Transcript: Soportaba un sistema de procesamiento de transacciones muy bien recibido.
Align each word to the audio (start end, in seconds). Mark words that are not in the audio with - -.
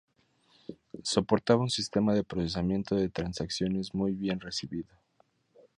Soportaba 1.03 1.61
un 1.61 1.69
sistema 1.69 2.15
de 2.15 2.23
procesamiento 2.23 2.95
de 2.95 3.09
transacciones 3.11 3.93
muy 3.93 4.15
bien 4.15 4.39
recibido. 4.39 4.89